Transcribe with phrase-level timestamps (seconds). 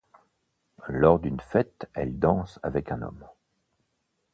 [0.87, 3.23] Lors d'une fête, elle danse avec un homme.